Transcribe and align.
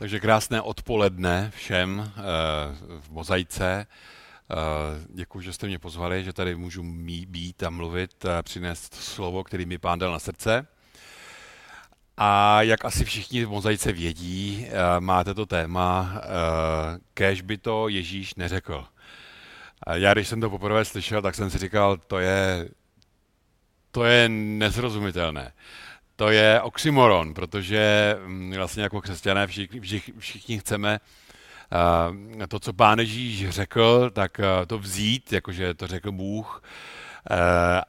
Takže 0.00 0.20
krásné 0.20 0.60
odpoledne 0.60 1.52
všem 1.56 2.00
eh, 2.00 2.22
v 3.00 3.10
Mozaice. 3.10 3.86
Eh, 3.86 4.56
Děkuji, 5.08 5.40
že 5.40 5.52
jste 5.52 5.66
mě 5.66 5.78
pozvali, 5.78 6.24
že 6.24 6.32
tady 6.32 6.56
můžu 6.56 6.82
být 7.26 7.62
a 7.62 7.70
mluvit 7.70 8.24
a 8.24 8.42
přinést 8.42 8.94
slovo, 8.94 9.44
který 9.44 9.66
mi 9.66 9.78
pán 9.78 9.98
dal 9.98 10.12
na 10.12 10.18
srdce. 10.18 10.66
A 12.16 12.62
jak 12.62 12.84
asi 12.84 13.04
všichni 13.04 13.44
v 13.44 13.50
Mozaice 13.50 13.92
vědí, 13.92 14.66
eh, 14.66 15.00
máte 15.00 15.34
to 15.34 15.46
téma, 15.46 16.22
kež 17.14 17.42
by 17.42 17.58
to 17.58 17.88
Ježíš 17.88 18.34
neřekl. 18.34 18.84
Já, 19.92 20.12
když 20.12 20.28
jsem 20.28 20.40
to 20.40 20.50
poprvé 20.50 20.84
slyšel, 20.84 21.22
tak 21.22 21.34
jsem 21.34 21.50
si 21.50 21.58
říkal, 21.58 21.96
to 21.96 22.18
je, 22.18 22.68
to 23.90 24.04
je 24.04 24.28
nezrozumitelné 24.28 25.52
to 26.20 26.30
je 26.30 26.60
oxymoron, 26.60 27.34
protože 27.34 28.16
mm, 28.26 28.52
vlastně 28.56 28.82
jako 28.82 29.00
křesťané 29.00 29.46
všichni, 29.46 29.80
všichni 30.18 30.58
chceme 30.58 31.00
uh, 32.38 32.46
to, 32.46 32.60
co 32.60 32.72
pán 32.72 32.98
Ježíš 32.98 33.48
řekl, 33.48 34.10
tak 34.10 34.38
uh, 34.38 34.66
to 34.66 34.78
vzít, 34.78 35.32
jakože 35.32 35.74
to 35.74 35.86
řekl 35.86 36.12
Bůh, 36.12 36.62
uh, 37.30 37.36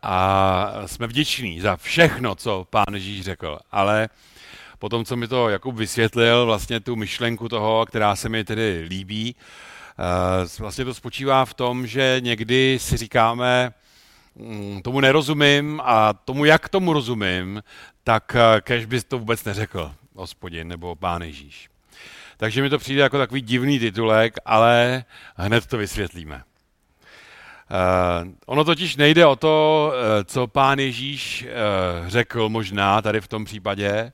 a 0.04 0.74
jsme 0.86 1.08
vděční 1.08 1.62
za 1.62 1.76
všechno, 1.76 2.36
co 2.36 2.68
pán 2.70 2.94
Ježíš 2.94 3.22
řekl. 3.22 3.60
Ale 3.72 4.10
potom, 4.80 5.06
co 5.06 5.16
mi 5.16 5.28
to 5.28 5.50
Jakub 5.50 5.76
vysvětlil, 5.76 6.46
vlastně 6.46 6.80
tu 6.80 6.96
myšlenku 6.96 7.50
toho, 7.50 7.86
která 7.86 8.16
se 8.16 8.30
mi 8.30 8.44
tedy 8.44 8.86
líbí, 8.90 9.36
vlastně 10.60 10.86
to 10.86 10.94
spočívá 10.94 11.46
v 11.46 11.54
tom, 11.54 11.88
že 11.88 12.18
někdy 12.20 12.78
si 12.82 12.98
říkáme, 12.98 13.74
tomu 14.84 15.00
nerozumím 15.00 15.82
a 15.84 16.14
tomu, 16.14 16.46
jak 16.46 16.70
tomu 16.70 16.94
rozumím, 16.94 17.64
tak 18.04 18.36
eh, 18.36 18.62
kež 18.62 18.86
bys 18.86 19.04
to 19.04 19.20
vůbec 19.20 19.44
neřekl, 19.44 19.92
hospodin 20.16 20.68
nebo 20.68 20.96
pán 20.96 21.22
Ježíš. 21.22 21.70
Takže 22.38 22.62
mi 22.62 22.70
to 22.70 22.78
přijde 22.78 23.02
jako 23.02 23.18
takový 23.18 23.42
divný 23.42 23.80
titulek, 23.80 24.36
ale 24.46 25.04
hned 25.36 25.66
to 25.66 25.78
vysvětlíme. 25.78 26.44
Uh, 27.72 28.32
ono 28.46 28.64
totiž 28.64 28.96
nejde 28.96 29.26
o 29.26 29.36
to, 29.36 29.88
uh, 29.94 30.24
co 30.24 30.48
pán 30.48 30.80
Ježíš 30.80 31.48
řekl 32.08 32.50
možná 32.50 33.02
tady 33.02 33.22
v 33.22 33.28
tom 33.28 33.46
případě, 33.46 34.12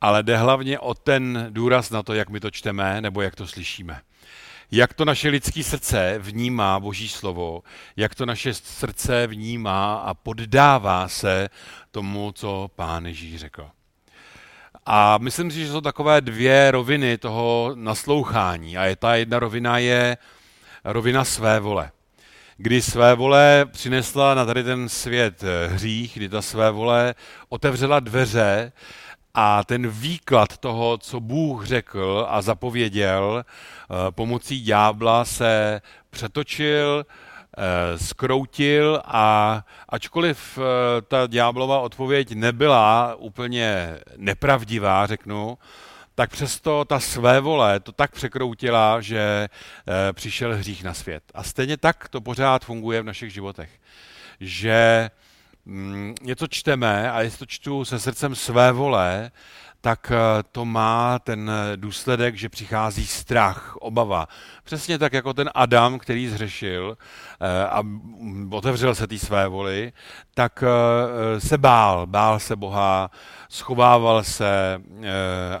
ale 0.00 0.22
jde 0.22 0.36
hlavně 0.36 0.78
o 0.78 0.94
ten 0.94 1.46
důraz 1.50 1.90
na 1.90 2.02
to, 2.02 2.14
jak 2.14 2.28
my 2.30 2.40
to 2.40 2.50
čteme 2.50 3.00
nebo 3.00 3.22
jak 3.22 3.34
to 3.34 3.46
slyšíme. 3.46 4.00
Jak 4.70 4.94
to 4.94 5.04
naše 5.04 5.28
lidské 5.28 5.62
srdce 5.62 6.14
vnímá 6.18 6.80
Boží 6.80 7.08
slovo, 7.08 7.62
jak 7.96 8.14
to 8.14 8.26
naše 8.26 8.54
srdce 8.54 9.26
vnímá 9.26 9.94
a 9.94 10.14
poddává 10.14 11.08
se 11.08 11.48
tomu, 11.90 12.32
co 12.32 12.70
pán 12.76 13.06
Ježíš 13.06 13.40
řekl. 13.40 13.70
A 14.86 15.18
myslím 15.18 15.50
si, 15.50 15.58
že 15.58 15.72
jsou 15.72 15.80
takové 15.80 16.20
dvě 16.20 16.70
roviny 16.70 17.18
toho 17.18 17.72
naslouchání. 17.74 18.78
A 18.78 18.84
je 18.84 18.96
ta 18.96 19.14
jedna 19.14 19.38
rovina 19.38 19.78
je 19.78 20.16
rovina 20.84 21.24
své 21.24 21.60
vole. 21.60 21.90
Kdy 22.56 22.82
své 22.82 23.14
vole 23.14 23.66
přinesla 23.72 24.34
na 24.34 24.44
tady 24.44 24.64
ten 24.64 24.88
svět 24.88 25.44
hřích, 25.68 26.14
kdy 26.14 26.28
ta 26.28 26.42
své 26.42 26.70
vole 26.70 27.14
otevřela 27.48 28.00
dveře 28.00 28.72
a 29.34 29.64
ten 29.64 29.88
výklad 29.88 30.58
toho, 30.58 30.98
co 30.98 31.20
Bůh 31.20 31.66
řekl 31.66 32.26
a 32.28 32.42
zapověděl, 32.42 33.44
eh, 33.44 33.94
pomocí 34.10 34.62
ďábla 34.62 35.24
se 35.24 35.82
přetočil, 36.10 37.04
Eh, 37.60 37.98
skroutil 37.98 39.02
a 39.04 39.64
ačkoliv 39.88 40.58
eh, 40.58 41.02
ta 41.02 41.26
ďáblova 41.26 41.80
odpověď 41.80 42.32
nebyla 42.32 43.14
úplně 43.14 43.98
nepravdivá, 44.16 45.06
řeknu, 45.06 45.58
tak 46.14 46.30
přesto 46.30 46.84
ta 46.84 47.00
své 47.00 47.40
vole 47.40 47.80
to 47.80 47.92
tak 47.92 48.12
překroutila, 48.12 49.00
že 49.00 49.48
eh, 49.48 50.12
přišel 50.12 50.56
hřích 50.56 50.84
na 50.84 50.94
svět. 50.94 51.22
A 51.34 51.42
stejně 51.42 51.76
tak 51.76 52.08
to 52.08 52.20
pořád 52.20 52.64
funguje 52.64 53.02
v 53.02 53.04
našich 53.04 53.32
životech. 53.32 53.70
Že 54.40 55.10
něco 56.22 56.46
čteme 56.46 57.12
a 57.12 57.20
jestli 57.20 57.38
to 57.38 57.46
čtu 57.46 57.84
se 57.84 57.98
srdcem 57.98 58.34
své 58.34 58.72
vole, 58.72 59.30
tak 59.80 60.12
eh, 60.14 60.42
to 60.52 60.64
má 60.64 61.18
ten 61.18 61.50
důsledek, 61.76 62.34
že 62.34 62.48
přichází 62.48 63.06
strach, 63.06 63.76
obava. 63.76 64.28
Přesně 64.64 64.98
tak 64.98 65.12
jako 65.12 65.34
ten 65.34 65.50
Adam, 65.54 65.98
který 65.98 66.28
zřešil 66.28 66.98
eh, 67.40 67.64
a 67.66 67.82
otevřel 68.50 68.94
se 68.94 69.06
té 69.06 69.18
své 69.18 69.48
voli, 69.48 69.92
tak 70.34 70.64
eh, 70.66 71.40
se 71.40 71.58
bál, 71.58 72.06
bál 72.06 72.40
se 72.40 72.56
Boha, 72.56 73.10
schovával 73.48 74.24
se 74.24 74.82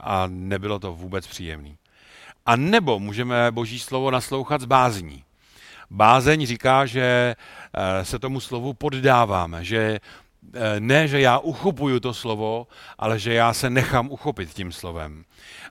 a 0.02 0.24
nebylo 0.28 0.78
to 0.78 0.92
vůbec 0.92 1.26
příjemný. 1.26 1.76
A 2.46 2.56
nebo 2.56 2.98
můžeme 2.98 3.50
Boží 3.50 3.78
slovo 3.78 4.10
naslouchat 4.10 4.60
z 4.60 4.64
bázní. 4.64 5.24
Bázeň 5.90 6.46
říká, 6.46 6.86
že 6.86 7.36
se 8.02 8.18
tomu 8.18 8.40
slovu 8.40 8.74
poddáváme, 8.74 9.64
že 9.64 10.00
Eh, 10.54 10.80
ne, 10.80 11.08
že 11.08 11.20
já 11.20 11.38
uchopuju 11.38 12.00
to 12.00 12.14
slovo, 12.14 12.66
ale 12.98 13.18
že 13.18 13.34
já 13.34 13.52
se 13.52 13.70
nechám 13.70 14.10
uchopit 14.10 14.54
tím 14.54 14.72
slovem. 14.72 15.24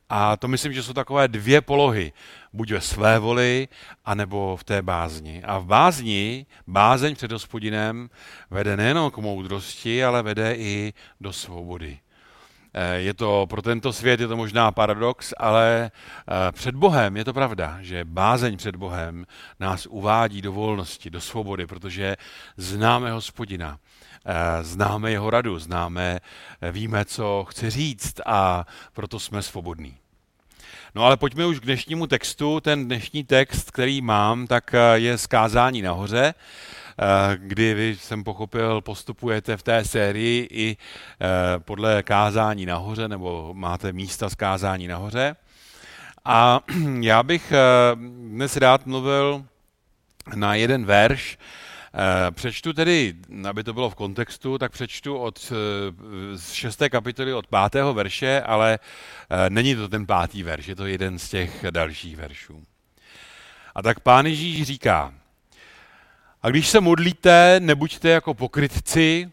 A 0.10 0.38
to 0.38 0.48
myslím, 0.48 0.74
že 0.74 0.84
jsou 0.84 0.94
takové 0.94 1.28
dvě 1.28 1.62
polohy. 1.62 2.14
Buď 2.54 2.72
ve 2.72 2.82
své 2.82 3.20
voli, 3.20 3.68
anebo 4.06 4.58
v 4.58 4.64
té 4.64 4.82
bázni. 4.82 5.44
A 5.44 5.58
v 5.58 5.66
bázni, 5.66 6.46
bázeň 6.68 7.16
před 7.16 7.32
hospodinem, 7.32 8.10
vede 8.52 8.78
nejenom 8.78 9.12
k 9.12 9.18
moudrosti, 9.18 10.04
ale 10.04 10.24
vede 10.24 10.56
i 10.56 10.94
do 11.22 11.34
svobody. 11.34 12.00
Eh, 12.80 12.96
je 12.96 13.14
to 13.14 13.48
pro 13.50 13.62
tento 13.62 13.94
svět 13.94 14.20
je 14.20 14.28
to 14.28 14.38
možná 14.38 14.72
paradox, 14.72 15.34
ale 15.38 15.92
eh, 15.92 16.52
před 16.52 16.76
Bohem 16.76 17.18
je 17.18 17.26
to 17.26 17.34
pravda, 17.34 17.78
že 17.82 18.06
bázeň 18.06 18.58
před 18.58 18.76
Bohem 18.76 19.26
nás 19.60 19.86
uvádí 19.86 20.42
do 20.42 20.52
volnosti, 20.52 21.10
do 21.10 21.22
svobody, 21.22 21.68
protože 21.68 22.16
známe 22.58 23.12
hospodina 23.12 23.80
Eh, 24.30 24.64
známe 24.64 25.12
jeho 25.12 25.30
radu, 25.30 25.60
známe, 25.60 26.20
víme, 26.72 27.06
co 27.06 27.46
chce 27.50 27.70
říct 27.70 28.20
a 28.26 28.66
proto 28.94 29.20
jsme 29.20 29.42
svobodní. 29.42 29.98
No 30.96 31.04
ale 31.04 31.18
pojďme 31.18 31.46
už 31.46 31.60
k 31.60 31.66
dnešnímu 31.66 32.08
textu. 32.08 32.60
Ten 32.60 32.86
dnešní 32.86 33.24
text, 33.24 33.72
který 33.72 34.02
mám, 34.02 34.48
tak 34.48 34.76
je 34.94 35.18
zkázání 35.18 35.82
nahoře, 35.82 36.34
kdy 37.36 37.74
vy, 37.74 37.98
jsem 38.00 38.24
pochopil, 38.24 38.82
postupujete 38.82 39.58
v 39.58 39.64
té 39.64 39.86
sérii 39.86 40.48
i 40.52 40.78
podle 41.60 42.04
kázání 42.04 42.66
nahoře, 42.66 43.08
nebo 43.08 43.54
máte 43.54 43.94
místa 43.94 44.30
zkázání 44.30 44.88
nahoře. 44.88 45.36
A 46.26 46.60
já 47.02 47.24
bych 47.24 47.54
dnes 47.96 48.58
rád 48.58 48.86
mluvil 48.86 49.46
na 50.36 50.56
jeden 50.56 50.86
verš, 50.86 51.38
Eh, 52.00 52.32
přečtu 52.32 52.74
tedy, 52.74 53.14
aby 53.50 53.64
to 53.64 53.74
bylo 53.74 53.90
v 53.90 53.96
kontextu, 53.96 54.58
tak 54.58 54.72
přečtu 54.72 55.18
od 55.18 55.52
eh, 55.52 56.38
z 56.38 56.52
šesté 56.52 56.90
kapitoly 56.90 57.34
od 57.34 57.48
pátého 57.48 57.94
verše, 57.94 58.42
ale 58.42 58.80
eh, 59.30 59.50
není 59.50 59.76
to 59.76 59.88
ten 59.90 60.06
pátý 60.06 60.44
verš, 60.44 60.68
je 60.68 60.76
to 60.76 60.86
jeden 60.86 61.20
z 61.20 61.30
těch 61.30 61.66
dalších 61.72 62.18
veršů. 62.18 62.64
A 63.76 63.82
tak 63.82 64.00
pán 64.00 64.26
Ježíš 64.26 64.64
říká, 64.64 65.14
a 66.48 66.50
když 66.50 66.68
se 66.68 66.82
modlíte, 66.82 67.60
nebuďte 67.60 68.10
jako 68.10 68.34
pokrytci, 68.34 69.32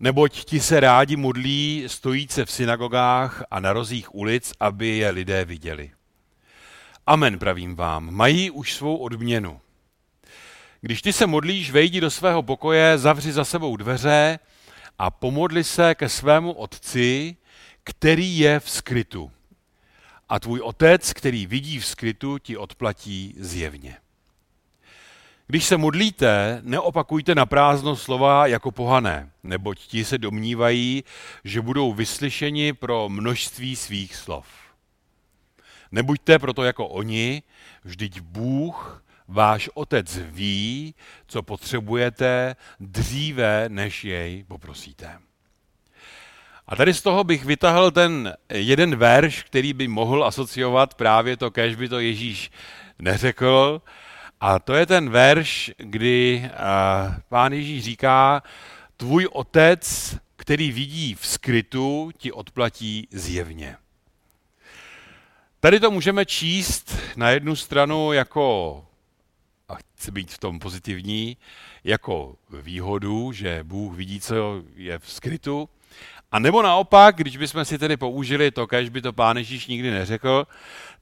neboť 0.00 0.44
ti 0.44 0.60
se 0.60 0.80
rádi 0.80 1.16
modlí 1.16 1.84
stojíce 1.86 2.44
v 2.44 2.50
synagogách 2.50 3.44
a 3.50 3.60
na 3.60 3.72
rozích 3.72 4.14
ulic, 4.14 4.52
aby 4.60 4.88
je 4.88 5.10
lidé 5.10 5.44
viděli. 5.44 5.90
Amen, 7.06 7.38
pravím 7.38 7.76
vám, 7.76 8.14
mají 8.14 8.50
už 8.50 8.74
svou 8.74 8.96
odměnu. 8.96 9.60
Když 10.80 11.02
ty 11.02 11.12
se 11.12 11.26
modlíš, 11.26 11.70
vejdi 11.70 12.00
do 12.00 12.10
svého 12.10 12.42
pokoje, 12.42 12.98
zavři 12.98 13.32
za 13.32 13.44
sebou 13.44 13.76
dveře 13.76 14.38
a 14.98 15.10
pomodli 15.10 15.64
se 15.64 15.94
ke 15.94 16.08
svému 16.08 16.52
otci, 16.52 17.36
který 17.84 18.38
je 18.38 18.60
v 18.60 18.70
skrytu. 18.70 19.30
A 20.28 20.40
tvůj 20.40 20.60
otec, 20.60 21.12
který 21.12 21.46
vidí 21.46 21.78
v 21.78 21.86
skrytu, 21.86 22.38
ti 22.38 22.56
odplatí 22.56 23.34
zjevně. 23.38 23.96
Když 25.50 25.64
se 25.64 25.76
modlíte, 25.76 26.60
neopakujte 26.62 27.34
na 27.34 27.46
prázdno 27.46 27.96
slova 27.96 28.46
jako 28.46 28.70
pohané, 28.70 29.30
neboť 29.42 29.78
ti 29.78 30.04
se 30.04 30.18
domnívají, 30.18 31.04
že 31.44 31.60
budou 31.60 31.92
vyslyšeni 31.92 32.72
pro 32.72 33.08
množství 33.08 33.76
svých 33.76 34.16
slov. 34.16 34.46
Nebuďte 35.92 36.38
proto 36.38 36.64
jako 36.64 36.88
oni, 36.88 37.42
vždyť 37.84 38.20
Bůh 38.20 39.04
váš 39.28 39.70
otec 39.74 40.18
ví, 40.18 40.94
co 41.26 41.42
potřebujete 41.42 42.56
dříve, 42.80 43.64
než 43.68 44.04
jej 44.04 44.44
poprosíte. 44.44 45.18
A 46.66 46.76
tady 46.76 46.94
z 46.94 47.02
toho 47.02 47.24
bych 47.24 47.44
vytahl 47.44 47.90
ten 47.90 48.34
jeden 48.52 48.96
verš, 48.96 49.42
který 49.42 49.72
by 49.72 49.88
mohl 49.88 50.24
asociovat 50.24 50.94
právě 50.94 51.36
to, 51.36 51.50
kež 51.50 51.74
by 51.74 51.88
to 51.88 52.00
Ježíš 52.00 52.50
neřekl. 52.98 53.82
A 54.40 54.58
to 54.58 54.74
je 54.74 54.86
ten 54.86 55.10
verš, 55.10 55.70
kdy 55.76 56.50
pán 57.28 57.52
Ježíš 57.52 57.84
říká, 57.84 58.42
tvůj 58.96 59.28
otec, 59.32 60.16
který 60.36 60.72
vidí 60.72 61.14
v 61.14 61.26
skrytu, 61.26 62.10
ti 62.18 62.32
odplatí 62.32 63.08
zjevně. 63.10 63.76
Tady 65.60 65.80
to 65.80 65.90
můžeme 65.90 66.26
číst 66.26 66.98
na 67.16 67.30
jednu 67.30 67.56
stranu 67.56 68.12
jako, 68.12 68.84
a 69.68 69.74
chci 69.74 70.10
být 70.10 70.32
v 70.32 70.38
tom 70.38 70.58
pozitivní, 70.58 71.36
jako 71.84 72.36
výhodu, 72.50 73.32
že 73.32 73.60
Bůh 73.62 73.96
vidí, 73.96 74.20
co 74.20 74.62
je 74.76 74.98
v 74.98 75.12
skrytu, 75.12 75.68
a 76.32 76.38
nebo 76.38 76.62
naopak, 76.62 77.16
když 77.16 77.36
bychom 77.36 77.64
si 77.64 77.78
tedy 77.78 77.96
použili 77.96 78.50
to, 78.50 78.66
kež 78.66 78.88
by 78.88 79.02
to 79.02 79.12
pán 79.12 79.36
Ježíš 79.36 79.66
nikdy 79.66 79.90
neřekl, 79.90 80.46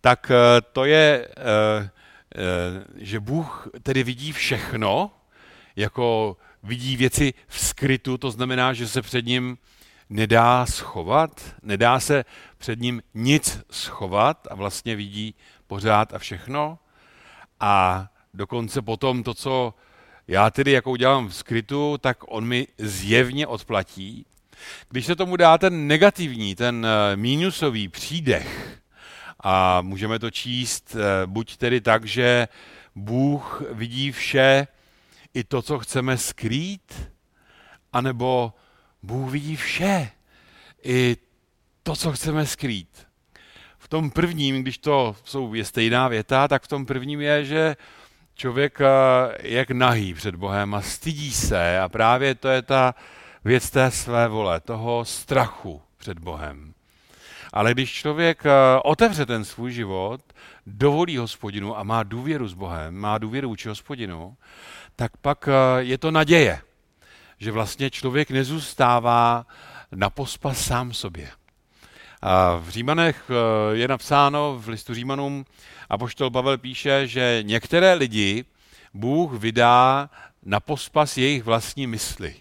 tak 0.01 0.31
eh, 0.31 0.61
to 0.73 0.85
je, 0.85 1.29
eh, 1.37 1.91
že 2.97 3.21
Bůh 3.21 3.69
tedy 3.83 4.03
vidí 4.03 4.33
všechno, 4.33 5.11
jako 5.77 6.37
vidí 6.63 6.97
věci 6.97 7.35
v 7.49 7.61
skrytu, 7.61 8.19
to 8.19 8.31
znamená, 8.31 8.73
že 8.73 8.89
se 8.89 9.03
před 9.03 9.27
ním 9.27 9.59
nedá 10.11 10.67
schovat, 10.67 11.55
nedá 11.63 12.01
se 12.01 12.25
před 12.59 12.81
ním 12.81 13.03
nic 13.15 13.61
schovat 13.71 14.49
a 14.51 14.55
vlastně 14.55 14.97
vidí 14.97 15.35
pořád 15.67 16.15
a 16.15 16.19
všechno. 16.19 16.79
A 17.61 18.07
dokonce 18.35 18.83
potom 18.83 19.23
to, 19.23 19.35
co 19.35 19.75
já 20.29 20.51
tedy 20.51 20.73
jako 20.73 20.91
udělám 20.91 21.29
v 21.29 21.35
skrytu, 21.35 21.99
tak 21.99 22.19
on 22.29 22.45
mi 22.45 22.67
zjevně 22.79 23.47
odplatí. 23.47 24.27
Když 24.89 25.07
se 25.07 25.17
tomu 25.17 25.37
dá 25.37 25.59
ten 25.59 25.87
negativní, 25.87 26.55
ten 26.55 26.87
eh, 26.87 27.17
mínusový 27.17 27.89
přídech, 27.89 28.66
a 29.41 29.81
můžeme 29.81 30.19
to 30.19 30.31
číst 30.31 30.97
eh, 30.97 31.27
buď 31.27 31.57
tedy 31.57 31.81
tak, 31.81 32.05
že 32.05 32.49
Bůh 32.95 33.63
vidí 33.71 34.13
vše, 34.13 34.67
i 35.35 35.45
to, 35.45 35.63
co 35.63 35.79
chceme 35.79 36.19
skrýt, 36.19 37.13
anebo 37.93 38.53
Bůh 39.03 39.31
vidí 39.31 39.57
vše, 39.57 40.11
i 40.85 41.17
to, 41.83 41.97
co 41.97 42.13
chceme 42.13 42.47
skrýt. 42.47 43.07
V 43.79 43.89
tom 43.89 44.11
prvním, 44.11 44.63
když 44.63 44.79
to 44.79 45.17
jsou, 45.25 45.55
je 45.55 45.65
stejná 45.65 46.09
věta, 46.09 46.49
tak 46.49 46.63
v 46.63 46.69
tom 46.69 46.87
prvním 46.87 47.21
je, 47.21 47.45
že 47.45 47.77
člověk 48.35 48.81
eh, 48.81 48.87
je 49.43 49.59
jak 49.59 49.71
nahý 49.71 50.15
před 50.15 50.35
Bohem 50.35 50.75
a 50.75 50.83
stydí 50.83 51.33
se 51.33 51.81
a 51.81 51.89
právě 51.89 52.35
to 52.35 52.49
je 52.49 52.63
ta 52.63 52.95
věc 53.45 53.71
té 53.71 53.91
své 53.91 54.29
vole, 54.29 54.61
toho 54.61 55.05
strachu 55.05 55.83
před 55.97 56.19
Bohem. 56.19 56.76
Ale 57.57 57.73
když 57.73 57.93
člověk 57.93 58.47
eh, 58.47 58.51
otevře 58.85 59.27
ten 59.27 59.45
svůj 59.45 59.73
život, 59.73 60.21
dovolí 60.67 61.17
hospodinu 61.17 61.79
a 61.79 61.83
má 61.83 62.03
důvěru 62.03 62.49
s 62.49 62.55
Bohem, 62.55 62.95
má 62.95 63.19
důvěru 63.19 63.49
vůči 63.49 63.69
hospodinu, 63.69 64.37
tak 64.97 65.17
pak 65.17 65.49
eh, 65.49 65.53
je 65.79 65.99
to 65.99 66.11
naděje, 66.11 66.61
že 67.39 67.53
vlastně 67.53 67.91
člověk 67.91 68.31
nezůstává 68.31 69.47
na 69.93 70.11
pospas 70.11 70.65
sám 70.67 70.93
sobě. 70.93 71.31
A 72.23 72.57
v 72.57 72.69
Římanech 72.69 73.31
eh, 73.31 73.77
je 73.77 73.89
napsáno 73.89 74.59
v 74.59 74.69
listu 74.69 74.95
Římanům, 74.95 75.45
a 75.91 75.99
poštol 75.99 76.31
Pavel 76.31 76.59
píše, 76.59 77.07
že 77.07 77.39
některé 77.43 77.95
lidi 77.95 78.45
Bůh 78.95 79.33
vydá 79.33 80.11
na 80.43 80.61
pospas 80.61 81.17
jejich 81.17 81.45
vlastní 81.45 81.87
mysli. 81.87 82.35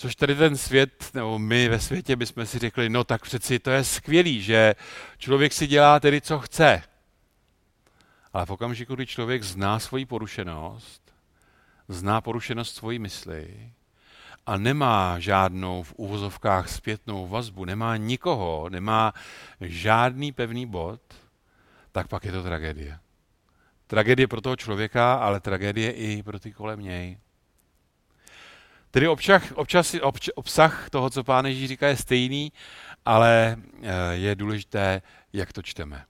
Což 0.00 0.16
tady 0.16 0.34
ten 0.34 0.56
svět, 0.56 1.10
nebo 1.14 1.38
my 1.38 1.68
ve 1.68 1.80
světě 1.80 2.16
bychom 2.16 2.46
si 2.46 2.58
řekli, 2.58 2.88
no 2.88 3.04
tak 3.04 3.22
přeci 3.22 3.58
to 3.58 3.70
je 3.70 3.84
skvělý, 3.84 4.42
že 4.42 4.74
člověk 5.18 5.52
si 5.52 5.66
dělá 5.66 6.00
tedy, 6.00 6.20
co 6.20 6.38
chce. 6.38 6.82
Ale 8.32 8.46
v 8.46 8.50
okamžiku, 8.50 8.94
kdy 8.94 9.06
člověk 9.06 9.42
zná 9.42 9.78
svoji 9.78 10.06
porušenost, 10.06 11.14
zná 11.88 12.20
porušenost 12.20 12.76
svojí 12.76 12.98
mysli 12.98 13.72
a 14.46 14.56
nemá 14.56 15.18
žádnou 15.18 15.82
v 15.82 15.92
uvozovkách 15.96 16.68
zpětnou 16.68 17.28
vazbu, 17.28 17.64
nemá 17.64 17.96
nikoho, 17.96 18.68
nemá 18.68 19.12
žádný 19.60 20.32
pevný 20.32 20.66
bod, 20.66 21.00
tak 21.92 22.08
pak 22.08 22.24
je 22.24 22.32
to 22.32 22.42
tragédie. 22.42 22.98
Tragédie 23.86 24.28
pro 24.28 24.40
toho 24.40 24.56
člověka, 24.56 25.14
ale 25.14 25.40
tragédie 25.40 25.92
i 25.92 26.22
pro 26.22 26.38
ty 26.38 26.52
kolem 26.52 26.80
něj. 26.80 27.18
Tedy 28.90 29.08
občas, 29.08 29.42
občas, 29.54 29.94
obč, 30.02 30.28
obsah 30.34 30.90
toho, 30.90 31.10
co 31.10 31.24
pán 31.24 31.46
Ježíš 31.46 31.68
říká, 31.68 31.88
je 31.88 31.96
stejný, 31.96 32.52
ale 33.04 33.56
eh, 33.82 33.88
je 34.12 34.34
důležité, 34.34 35.02
jak 35.32 35.52
to 35.52 35.62
čteme. 35.62 36.04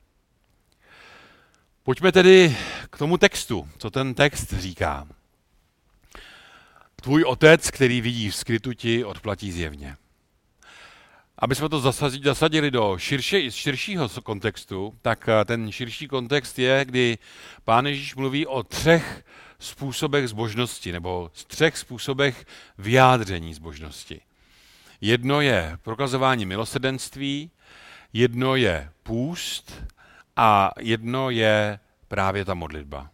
Pojďme 1.82 2.12
tedy 2.12 2.56
k 2.90 2.98
tomu 2.98 3.18
textu, 3.18 3.68
co 3.78 3.90
ten 3.90 4.14
text 4.14 4.52
říká. 4.52 5.08
Tvůj 6.96 7.24
otec, 7.24 7.70
který 7.70 8.00
vidí 8.00 8.30
v 8.30 8.36
skrytu, 8.36 8.72
ti 8.72 9.04
odplatí 9.04 9.52
zjevně. 9.52 9.96
Aby 11.38 11.54
jsme 11.54 11.68
to 11.68 11.80
zasadili 12.22 12.70
do 12.70 12.98
širší, 12.98 13.50
širšího 13.50 14.08
kontextu, 14.08 14.98
tak 15.02 15.28
eh, 15.28 15.44
ten 15.44 15.72
širší 15.72 16.08
kontext 16.08 16.58
je, 16.58 16.84
kdy 16.84 17.18
pán 17.64 17.86
Ježíš 17.86 18.16
mluví 18.16 18.46
o 18.46 18.62
třech 18.62 19.24
způsobech 19.60 20.28
zbožnosti, 20.28 20.92
nebo 20.92 21.30
z 21.34 21.44
třech 21.44 21.78
způsobech 21.78 22.46
vyjádření 22.78 23.54
zbožnosti. 23.54 24.20
Jedno 25.00 25.40
je 25.40 25.78
prokazování 25.82 26.46
milosrdenství, 26.46 27.50
jedno 28.12 28.56
je 28.56 28.90
půst 29.02 29.84
a 30.36 30.70
jedno 30.80 31.30
je 31.30 31.78
právě 32.08 32.44
ta 32.44 32.54
modlitba. 32.54 33.10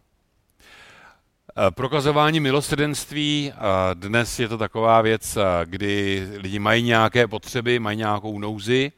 Eh, 1.67 1.71
prokazování 1.71 2.39
milosrdenství, 2.39 3.53
eh, 3.53 3.59
dnes 3.93 4.39
je 4.39 4.47
to 4.47 4.57
taková 4.57 5.01
věc, 5.01 5.37
eh, 5.37 5.41
kdy 5.65 6.27
lidi 6.37 6.59
mají 6.59 6.83
nějaké 6.83 7.27
potřeby, 7.27 7.79
mají 7.79 7.97
nějakou 7.97 8.39
nouzi 8.39 8.91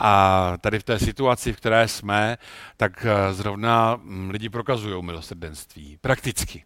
a 0.00 0.52
tady 0.60 0.78
v 0.78 0.82
té 0.82 0.98
situaci, 0.98 1.52
v 1.52 1.56
které 1.56 1.88
jsme, 1.88 2.38
tak 2.76 3.06
zrovna 3.32 4.00
hm, 4.02 4.30
lidi 4.30 4.48
prokazují 4.48 5.02
milosrdenství, 5.02 5.98
prakticky. 6.00 6.64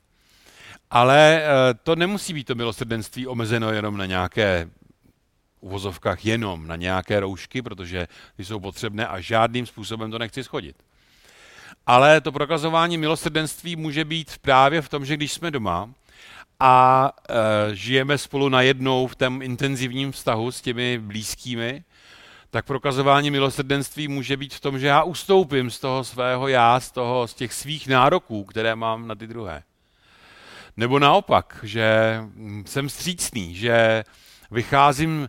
Ale 0.90 1.42
to 1.82 1.96
nemusí 1.96 2.34
být 2.34 2.44
to 2.44 2.54
milosrdenství 2.54 3.26
omezeno 3.26 3.70
jenom 3.70 3.96
na 3.96 4.06
nějaké 4.06 4.68
uvozovkách 5.62 6.24
jenom 6.24 6.66
na 6.66 6.76
nějaké 6.76 7.20
roušky, 7.20 7.62
protože 7.62 8.08
ty 8.36 8.44
jsou 8.44 8.60
potřebné 8.60 9.06
a 9.06 9.20
žádným 9.20 9.66
způsobem 9.66 10.10
to 10.10 10.18
nechci 10.18 10.44
schodit. 10.44 10.76
Ale 11.86 12.20
to 12.20 12.32
prokazování 12.32 12.98
milosrdenství 12.98 13.76
může 13.76 14.04
být 14.04 14.38
právě 14.40 14.82
v 14.82 14.88
tom, 14.88 15.04
že 15.04 15.16
když 15.16 15.32
jsme 15.32 15.50
doma 15.50 15.90
a 16.60 17.10
e, 17.70 17.74
žijeme 17.74 18.18
spolu 18.18 18.48
najednou 18.48 19.06
v 19.06 19.16
tom 19.16 19.42
intenzivním 19.42 20.12
vztahu 20.12 20.52
s 20.52 20.60
těmi 20.60 20.98
blízkými, 20.98 21.84
tak 22.52 22.66
prokazování 22.66 23.30
milosrdenství 23.30 24.08
může 24.08 24.36
být 24.36 24.54
v 24.54 24.60
tom, 24.60 24.78
že 24.78 24.86
já 24.86 25.02
ustoupím 25.02 25.70
z 25.70 25.80
toho 25.80 26.04
svého 26.04 26.48
já, 26.48 26.80
z, 26.80 26.90
toho, 26.90 27.28
z 27.28 27.34
těch 27.34 27.52
svých 27.52 27.88
nároků, 27.88 28.44
které 28.44 28.74
mám 28.74 29.08
na 29.08 29.14
ty 29.14 29.26
druhé. 29.26 29.62
Nebo 30.76 30.98
naopak, 30.98 31.58
že 31.62 32.18
jsem 32.66 32.88
střícný, 32.88 33.54
že 33.54 34.04
vycházím 34.50 35.28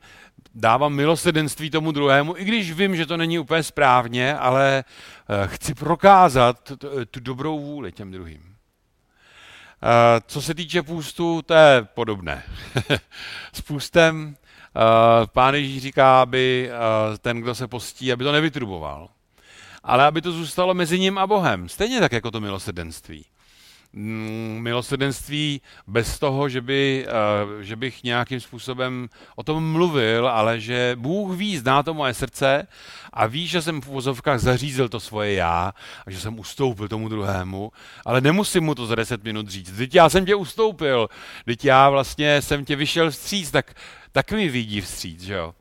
dávám 0.55 0.93
milosrdenství 0.93 1.69
tomu 1.69 1.91
druhému, 1.91 2.37
i 2.37 2.43
když 2.43 2.71
vím, 2.71 2.95
že 2.95 3.05
to 3.05 3.17
není 3.17 3.39
úplně 3.39 3.63
správně, 3.63 4.37
ale 4.37 4.83
eh, 4.83 5.47
chci 5.47 5.73
prokázat 5.73 6.71
tu 7.11 7.19
dobrou 7.19 7.59
vůli 7.59 7.91
těm 7.91 8.11
druhým. 8.11 8.55
Eh, 9.83 10.21
co 10.27 10.41
se 10.41 10.55
týče 10.55 10.83
půstu, 10.83 11.41
to 11.41 11.53
je 11.53 11.87
podobné. 11.93 12.43
S 13.53 13.61
půstem 13.61 14.35
pán 15.25 15.55
Ježíš 15.55 15.81
říká, 15.81 16.21
aby 16.21 16.69
ten, 17.21 17.41
kdo 17.41 17.55
se 17.55 17.67
postí, 17.67 18.13
aby 18.13 18.23
to 18.23 18.31
nevytruboval. 18.31 19.09
Ale 19.83 20.05
aby 20.05 20.21
to 20.21 20.31
zůstalo 20.31 20.73
mezi 20.73 20.99
ním 20.99 21.17
a 21.17 21.27
Bohem. 21.27 21.69
Stejně 21.69 21.99
tak 21.99 22.11
jako 22.11 22.31
to 22.31 22.39
milosrdenství. 22.39 23.25
Mm, 23.95 24.57
milosrdenství 24.61 25.61
bez 25.87 26.19
toho, 26.19 26.49
že, 26.49 26.61
by, 26.61 27.05
eh, 27.07 27.63
že 27.63 27.75
bych 27.75 28.03
nějakým 28.03 28.39
způsobem 28.39 29.09
o 29.35 29.43
tom 29.43 29.71
mluvil, 29.71 30.27
ale 30.27 30.59
že 30.59 30.95
Bůh 30.99 31.37
ví, 31.37 31.57
zná 31.57 31.83
to 31.83 31.93
moje 31.93 32.13
srdce 32.13 32.67
a 33.13 33.27
ví, 33.27 33.47
že 33.47 33.61
jsem 33.61 33.81
v 33.81 33.87
uvozovkách 33.87 34.39
zařízl 34.39 34.89
to 34.89 34.99
svoje 34.99 35.33
já 35.33 35.73
a 36.05 36.11
že 36.11 36.19
jsem 36.19 36.39
ustoupil 36.39 36.87
tomu 36.87 37.09
druhému, 37.09 37.71
ale 38.05 38.21
nemusím 38.21 38.63
mu 38.63 38.75
to 38.75 38.85
za 38.85 38.95
deset 38.95 39.23
minut 39.23 39.47
říct. 39.47 39.77
Teď 39.77 39.95
já 39.95 40.09
jsem 40.09 40.25
tě 40.25 40.35
ustoupil, 40.35 41.09
teď 41.45 41.65
já 41.65 41.89
vlastně 41.89 42.41
jsem 42.41 42.65
tě 42.65 42.75
vyšel 42.75 43.11
vstříc, 43.11 43.51
tak, 43.51 43.73
tak 44.11 44.31
mi 44.31 44.49
vidí 44.49 44.81
vstříc, 44.81 45.21
že 45.21 45.33
jo. 45.33 45.53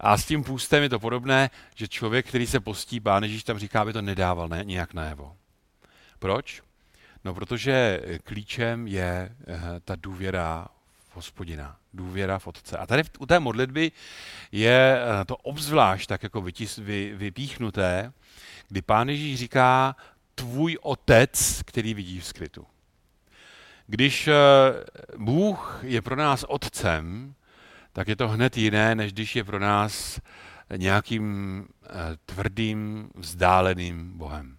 A 0.00 0.16
s 0.16 0.26
tím 0.26 0.44
půstem 0.44 0.82
je 0.82 0.88
to 0.88 0.98
podobné, 0.98 1.50
že 1.74 1.88
člověk, 1.88 2.26
který 2.28 2.46
se 2.46 2.60
postí, 2.60 3.00
Pán 3.00 3.22
Ježíš 3.22 3.44
tam 3.44 3.58
říká, 3.58 3.80
aby 3.80 3.92
to 3.92 4.02
nedával 4.02 4.48
ne, 4.48 4.64
nějak 4.64 4.94
najevo. 4.94 5.36
Proč? 6.18 6.62
No, 7.24 7.34
protože 7.34 8.00
klíčem 8.24 8.86
je 8.86 9.36
eh, 9.46 9.60
ta 9.84 9.96
důvěra 9.96 10.68
v 11.08 11.16
hospodina, 11.16 11.76
důvěra 11.94 12.38
v 12.38 12.46
Otce. 12.46 12.78
A 12.78 12.86
tady 12.86 13.02
u 13.18 13.26
té 13.26 13.40
modlitby 13.40 13.92
je 14.52 14.98
eh, 14.98 15.24
to 15.24 15.36
obzvlášť 15.36 16.08
tak 16.08 16.22
jako 16.22 16.40
vytis, 16.40 16.76
vy, 16.76 17.12
vypíchnuté, 17.16 18.12
kdy 18.68 18.82
Pán 18.82 19.08
Ježíš 19.08 19.38
říká 19.38 19.96
tvůj 20.34 20.78
Otec, 20.82 21.62
který 21.66 21.94
vidí 21.94 22.20
v 22.20 22.26
skrytu. 22.26 22.66
Když 23.86 24.28
eh, 24.28 24.34
Bůh 25.16 25.80
je 25.82 26.02
pro 26.02 26.16
nás 26.16 26.44
Otcem, 26.48 27.34
tak 27.92 28.08
je 28.08 28.16
to 28.16 28.28
hned 28.28 28.56
jiné, 28.56 28.94
než 28.94 29.12
když 29.12 29.36
je 29.36 29.44
pro 29.44 29.58
nás 29.58 30.20
nějakým 30.76 31.66
tvrdým, 32.26 33.10
vzdáleným 33.14 34.18
Bohem. 34.18 34.56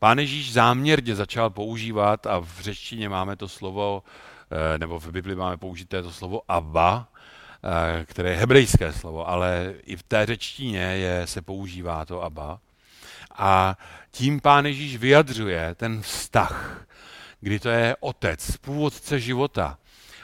Pán 0.00 0.18
Ježíš 0.18 0.52
záměrně 0.52 1.14
začal 1.14 1.50
používat, 1.50 2.26
a 2.26 2.38
v 2.38 2.60
řečtině 2.60 3.08
máme 3.08 3.36
to 3.36 3.48
slovo, 3.48 4.02
nebo 4.78 5.00
v 5.00 5.06
Bibli 5.12 5.34
máme 5.34 5.56
použité 5.56 6.02
to 6.02 6.12
slovo 6.12 6.42
Abba, 6.48 7.08
které 8.04 8.30
je 8.30 8.36
hebrejské 8.36 8.92
slovo, 8.92 9.28
ale 9.28 9.74
i 9.84 9.96
v 9.96 10.02
té 10.02 10.26
řečtině 10.26 10.80
je, 10.80 11.26
se 11.26 11.42
používá 11.42 12.04
to 12.04 12.22
Abba. 12.22 12.60
A 13.38 13.78
tím 14.10 14.40
pán 14.40 14.66
Ježíš 14.66 14.96
vyjadřuje 14.96 15.74
ten 15.74 16.02
vztah, 16.02 16.86
kdy 17.40 17.60
to 17.60 17.68
je 17.68 17.96
otec, 18.00 18.56
původce 18.56 19.20
života. 19.20 19.78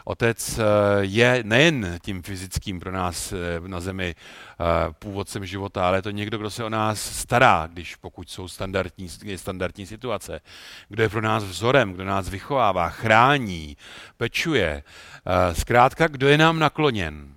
Otec 0.08 0.58
eh, 0.58 0.62
je 1.00 1.40
nejen 1.42 1.98
tím 2.02 2.22
fyzickým 2.22 2.80
pro 2.80 2.92
nás 2.92 3.32
eh, 3.32 3.36
na 3.66 3.80
zemi 3.80 4.14
eh, 4.14 4.64
původcem 4.92 5.46
života, 5.46 5.86
ale 5.86 5.98
je 5.98 6.02
to 6.02 6.10
někdo, 6.10 6.38
kdo 6.38 6.50
se 6.50 6.64
o 6.64 6.68
nás 6.68 7.00
stará, 7.00 7.68
když 7.72 7.96
pokud 7.96 8.30
jsou 8.30 8.48
standardní, 8.48 9.08
standardní 9.36 9.86
situace. 9.86 10.40
Kdo 10.88 11.02
je 11.02 11.08
pro 11.08 11.20
nás 11.20 11.44
vzorem, 11.44 11.92
kdo 11.92 12.04
nás 12.04 12.28
vychovává, 12.28 12.88
chrání, 12.88 13.76
pečuje. 14.16 14.82
Zkrátka, 15.52 16.06
kdo 16.08 16.28
je 16.28 16.38
nám 16.38 16.58
nakloněn. 16.58 17.34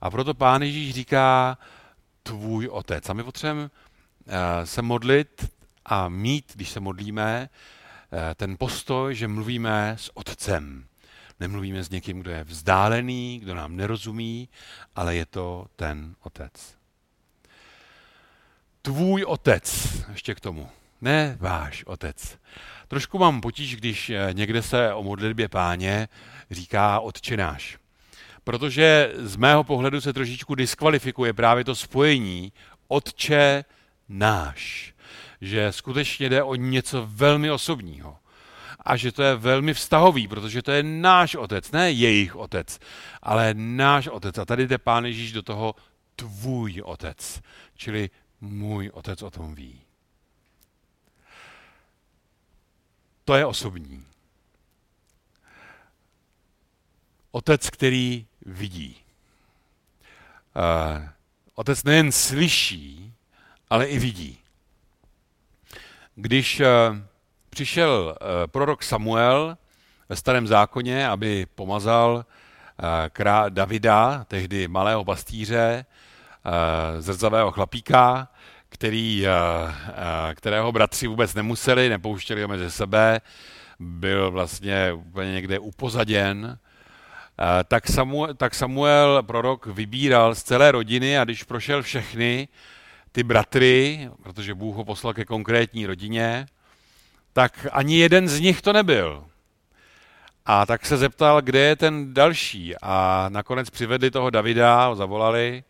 A 0.00 0.10
proto 0.10 0.34
pán 0.34 0.62
Ježíš 0.62 0.94
říká 0.94 1.58
tvůj 2.22 2.68
otec. 2.68 3.08
A 3.08 3.12
my 3.12 3.24
potřebujeme 3.24 3.70
se 4.64 4.82
modlit 4.82 5.50
a 5.86 6.08
mít, 6.08 6.52
když 6.54 6.70
se 6.70 6.80
modlíme, 6.80 7.48
ten 8.34 8.56
postoj, 8.58 9.14
že 9.14 9.28
mluvíme 9.28 9.96
s 9.98 10.16
otcem. 10.16 10.86
Nemluvíme 11.40 11.84
s 11.84 11.90
někým, 11.90 12.20
kdo 12.20 12.30
je 12.30 12.44
vzdálený, 12.44 13.38
kdo 13.42 13.54
nám 13.54 13.76
nerozumí, 13.76 14.48
ale 14.96 15.16
je 15.16 15.26
to 15.26 15.66
ten 15.76 16.14
otec. 16.22 16.76
Tvůj 18.82 19.24
otec, 19.24 19.88
ještě 20.12 20.34
k 20.34 20.40
tomu. 20.40 20.68
Ne 21.00 21.36
váš 21.40 21.84
otec. 21.84 22.38
Trošku 22.88 23.18
mám 23.18 23.40
potíž, 23.40 23.76
když 23.76 24.10
eh, 24.10 24.28
někde 24.32 24.62
se 24.62 24.92
o 24.92 25.02
modlitbě 25.02 25.48
páně 25.48 26.08
říká 26.50 27.00
otčenáš. 27.00 27.78
Protože 28.44 29.12
z 29.16 29.36
mého 29.36 29.64
pohledu 29.64 30.00
se 30.00 30.12
trošičku 30.12 30.54
diskvalifikuje 30.54 31.32
právě 31.32 31.64
to 31.64 31.74
spojení 31.74 32.52
otče 32.88 33.64
náš 34.08 34.92
že 35.42 35.72
skutečně 35.72 36.28
jde 36.28 36.42
o 36.42 36.54
něco 36.54 37.06
velmi 37.06 37.50
osobního. 37.50 38.18
A 38.84 38.96
že 38.96 39.12
to 39.12 39.22
je 39.22 39.36
velmi 39.36 39.74
vztahový, 39.74 40.28
protože 40.28 40.62
to 40.62 40.70
je 40.72 40.82
náš 40.82 41.34
otec, 41.34 41.70
ne 41.70 41.90
jejich 41.90 42.36
otec, 42.36 42.78
ale 43.22 43.54
náš 43.54 44.06
otec. 44.06 44.38
A 44.38 44.44
tady 44.44 44.66
jde 44.66 44.78
Pán 44.78 45.04
Ježíš 45.04 45.32
do 45.32 45.42
toho 45.42 45.74
tvůj 46.16 46.82
otec, 46.84 47.40
čili 47.76 48.10
můj 48.40 48.90
otec 48.94 49.22
o 49.22 49.30
tom 49.30 49.54
ví. 49.54 49.80
To 53.24 53.34
je 53.34 53.46
osobní. 53.46 54.04
Otec, 57.30 57.70
který 57.70 58.26
vidí. 58.46 58.96
Uh, 60.56 61.08
otec 61.54 61.84
nejen 61.84 62.12
slyší, 62.12 63.14
ale 63.70 63.86
i 63.86 63.98
vidí. 63.98 64.38
Když 66.14 66.60
eh, 66.60 66.66
přišel 67.52 68.14
eh, 68.14 68.46
prorok 68.46 68.82
Samuel 68.82 69.56
ve 70.08 70.16
starém 70.16 70.46
zákoně, 70.46 71.08
aby 71.08 71.46
pomazal 71.54 72.24
eh, 72.24 73.10
krá 73.10 73.48
Davida, 73.48 74.24
tehdy 74.28 74.68
malého 74.68 75.04
pastýře, 75.04 75.84
zrzavého 76.98 77.50
chlapíka, 77.50 78.28
který, 78.68 79.26
kterého 80.34 80.72
bratři 80.72 81.06
vůbec 81.06 81.34
nemuseli, 81.34 81.88
nepouštěli 81.88 82.42
ho 82.42 82.48
mezi 82.48 82.70
sebe, 82.70 83.20
byl 83.78 84.30
vlastně 84.30 84.92
úplně 84.92 85.32
někde 85.32 85.58
upozaděn, 85.58 86.58
tak 87.68 87.88
Samuel, 87.88 88.34
tak 88.34 88.54
Samuel 88.54 89.22
prorok 89.22 89.66
vybíral 89.66 90.34
z 90.34 90.42
celé 90.42 90.72
rodiny 90.72 91.18
a 91.18 91.24
když 91.24 91.42
prošel 91.42 91.82
všechny, 91.82 92.48
ty 93.12 93.22
bratry, 93.22 94.10
protože 94.22 94.54
Bůh 94.54 94.76
ho 94.76 94.84
poslal 94.84 95.14
ke 95.14 95.24
konkrétní 95.24 95.86
rodině, 95.86 96.46
tak 97.32 97.66
ani 97.72 97.96
jeden 97.96 98.28
z 98.28 98.40
nich 98.40 98.62
to 98.62 98.72
nebyl. 98.72 99.24
A 100.46 100.66
tak 100.66 100.86
se 100.86 100.96
zeptal, 100.96 101.42
kde 101.42 101.58
je 101.58 101.76
ten 101.76 102.14
další. 102.14 102.74
A 102.82 103.26
nakonec 103.28 103.70
přivedli 103.70 104.10
toho 104.10 104.30
Davida, 104.30 104.86
ho 104.86 104.96
zavolali 104.96 105.64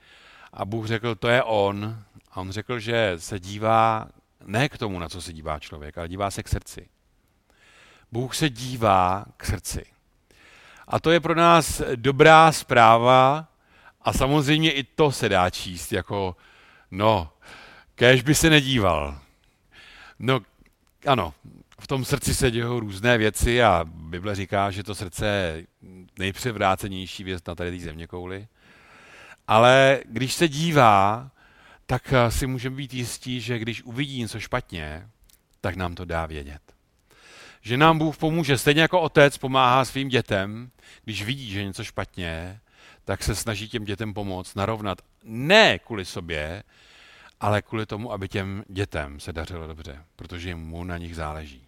a 0.53 0.65
Bůh 0.65 0.87
řekl, 0.87 1.15
to 1.15 1.29
je 1.29 1.43
on. 1.43 1.99
A 2.33 2.41
on 2.41 2.51
řekl, 2.51 2.79
že 2.79 3.15
se 3.17 3.41
dívá 3.41 4.07
ne 4.47 4.69
k 4.69 4.79
tomu, 4.79 4.99
na 4.99 5.09
co 5.09 5.23
se 5.23 5.33
dívá 5.33 5.59
člověk, 5.59 5.99
ale 5.99 6.09
dívá 6.09 6.31
se 6.31 6.43
k 6.43 6.49
srdci. 6.49 6.89
Bůh 8.13 8.35
se 8.35 8.51
dívá 8.51 9.25
k 9.37 9.47
srdci. 9.47 9.85
A 10.89 11.01
to 11.01 11.11
je 11.11 11.21
pro 11.21 11.35
nás 11.35 11.83
dobrá 11.97 12.53
zpráva 12.53 13.49
a 14.03 14.13
samozřejmě 14.13 14.73
i 14.73 14.85
to 14.85 15.13
se 15.13 15.29
dá 15.29 15.51
číst 15.51 15.93
jako 15.93 16.37
No, 16.93 17.33
kéž 17.95 18.23
by 18.23 18.35
se 18.35 18.51
nedíval. 18.51 19.19
No, 20.19 20.41
ano, 21.07 21.35
v 21.81 21.87
tom 21.87 22.05
srdci 22.05 22.35
se 22.35 22.51
dějou 22.51 22.81
různé 22.81 23.19
věci 23.19 23.63
a 23.63 23.85
Bible 23.89 24.35
říká, 24.35 24.71
že 24.71 24.83
to 24.83 24.95
srdce 24.95 25.27
je 25.27 25.67
nejpřevrácenější 26.19 27.25
věc 27.25 27.45
na 27.47 27.55
tady 27.55 27.79
té 27.79 27.85
země 27.85 28.07
kouli. 28.07 28.47
Ale 29.49 30.01
když 30.05 30.35
se 30.35 30.49
dívá, 30.49 31.31
tak 31.87 32.15
si 32.29 32.47
můžeme 32.47 32.77
být 32.77 32.95
jistí, 32.95 33.41
že 33.41 33.59
když 33.59 33.83
uvidí 33.83 34.19
něco 34.19 34.41
špatně, 34.41 35.09
tak 35.61 35.77
nám 35.77 35.95
to 35.95 36.05
dá 36.05 36.27
vědět. 36.27 36.63
Že 37.63 37.77
nám 37.77 37.99
Bůh 37.99 38.17
pomůže, 38.17 38.59
stejně 38.59 38.83
jako 38.83 39.01
otec 39.01 39.39
pomáhá 39.39 39.85
svým 39.85 40.09
dětem, 40.09 40.71
když 41.05 41.25
vidí, 41.25 41.51
že 41.51 41.65
něco 41.65 41.85
špatně, 41.85 42.61
tak 43.05 43.23
se 43.23 43.35
snaží 43.35 43.69
těm 43.69 43.85
dětem 43.85 44.15
pomoct, 44.15 44.55
narovnat. 44.55 45.03
Ne 45.25 45.79
kvůli 45.79 46.05
sobě, 46.05 46.63
ale 47.43 47.63
kvůli 47.63 47.87
tomu, 47.87 48.13
aby 48.13 48.29
těm 48.29 48.65
dětem 48.69 49.21
se 49.21 49.33
dařilo 49.33 49.67
dobře, 49.67 50.05
protože 50.17 50.55
mu 50.55 50.85
na 50.85 50.99
nich 50.99 51.17
záleží. 51.17 51.67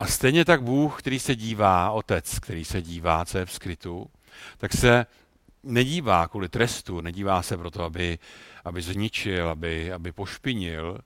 A 0.00 0.06
stejně 0.06 0.44
tak 0.44 0.62
Bůh, 0.62 0.98
který 0.98 1.18
se 1.18 1.36
dívá, 1.36 1.90
otec, 1.90 2.38
který 2.38 2.64
se 2.64 2.82
dívá, 2.82 3.24
co 3.24 3.38
je 3.38 3.46
v 3.46 3.52
skrytu, 3.52 4.10
tak 4.58 4.72
se 4.72 5.06
nedívá 5.62 6.28
kvůli 6.28 6.48
trestu, 6.48 7.00
nedívá 7.00 7.42
se 7.42 7.56
proto, 7.56 7.84
aby, 7.84 8.18
aby 8.64 8.82
zničil, 8.82 9.48
aby, 9.48 9.92
aby 9.92 10.12
pošpinil, 10.12 10.98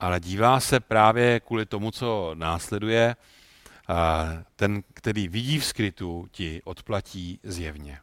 ale 0.00 0.20
dívá 0.20 0.60
se 0.60 0.80
právě 0.80 1.40
kvůli 1.40 1.66
tomu, 1.66 1.90
co 1.90 2.30
následuje. 2.34 3.16
Ten, 4.56 4.82
který 4.94 5.28
vidí 5.28 5.58
v 5.58 5.64
skrytu, 5.64 6.28
ti 6.30 6.60
odplatí 6.64 7.40
zjevně. 7.42 7.98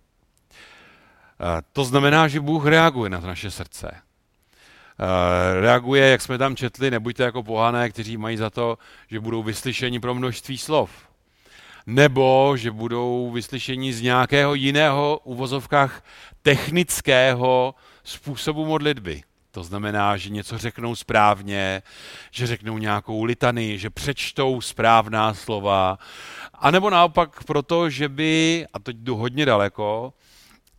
To 1.73 1.83
znamená, 1.83 2.27
že 2.27 2.39
Bůh 2.39 2.65
reaguje 2.65 3.09
na 3.09 3.19
naše 3.19 3.51
srdce. 3.51 4.02
Eh, 4.99 5.61
reaguje, 5.61 6.09
jak 6.09 6.21
jsme 6.21 6.37
tam 6.37 6.55
četli, 6.55 6.91
nebuďte 6.91 7.23
jako 7.23 7.43
pohané, 7.43 7.89
kteří 7.89 8.17
mají 8.17 8.37
za 8.37 8.49
to, 8.49 8.77
že 9.07 9.19
budou 9.19 9.43
vyslyšeni 9.43 9.99
pro 9.99 10.13
množství 10.13 10.57
slov. 10.57 10.91
Nebo 11.85 12.53
že 12.57 12.71
budou 12.71 13.31
vyslyšeni 13.31 13.93
z 13.93 14.01
nějakého 14.01 14.53
jiného 14.53 15.19
uvozovkách 15.23 16.03
technického 16.41 17.75
způsobu 18.03 18.65
modlitby. 18.65 19.23
To 19.51 19.63
znamená, 19.63 20.17
že 20.17 20.29
něco 20.29 20.57
řeknou 20.57 20.95
správně, 20.95 21.81
že 22.31 22.47
řeknou 22.47 22.77
nějakou 22.77 23.23
litany, 23.23 23.79
že 23.79 23.89
přečtou 23.89 24.61
správná 24.61 25.33
slova, 25.33 25.97
a 26.53 26.71
nebo 26.71 26.89
naopak 26.89 27.43
proto, 27.43 27.89
že 27.89 28.09
by, 28.09 28.65
a 28.73 28.79
teď 28.79 28.97
jdu 28.97 29.15
hodně 29.15 29.45
daleko, 29.45 30.13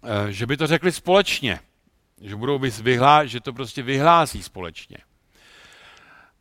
eh, 0.04 0.32
že 0.32 0.46
by 0.46 0.56
to 0.56 0.66
řekli 0.66 0.92
společně 0.92 1.60
že, 2.20 2.36
budou 2.36 2.58
vyhlá, 2.58 3.26
že 3.26 3.40
to 3.40 3.52
prostě 3.52 3.82
vyhlásí 3.82 4.42
společně. 4.42 4.98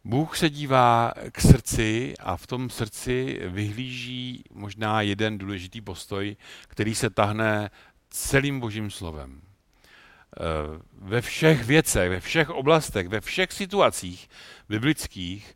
Bůh 0.04 0.38
se 0.38 0.50
dívá 0.50 1.14
k 1.32 1.42
srdci 1.42 2.14
a 2.20 2.38
v 2.38 2.48
tom 2.48 2.70
srdci 2.70 3.42
vyhlíží 3.46 4.44
možná 4.52 5.02
jeden 5.02 5.38
důležitý 5.38 5.82
postoj, 5.82 6.38
který 6.68 6.96
se 6.96 7.10
tahne 7.10 7.70
celým 8.10 8.60
božím 8.60 8.92
slovem. 8.92 9.42
Eh, 9.42 10.42
ve 10.94 11.22
všech 11.22 11.64
věcech, 11.64 12.10
ve 12.10 12.20
všech 12.20 12.50
oblastech, 12.50 13.08
ve 13.08 13.22
všech 13.22 13.52
situacích 13.52 14.30
biblických, 14.70 15.56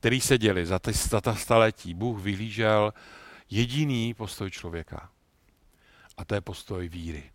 které 0.00 0.20
se 0.20 0.38
děly 0.38 0.66
za, 0.66 0.78
ty, 0.78 0.92
za 0.92 1.20
ta 1.20 1.34
staletí, 1.34 1.94
Bůh 1.94 2.20
vyhlížel 2.20 2.92
jediný 3.50 4.14
postoj 4.14 4.50
člověka. 4.50 5.10
A 6.16 6.24
to 6.24 6.34
je 6.34 6.40
postoj 6.40 6.88
víry 6.88 7.30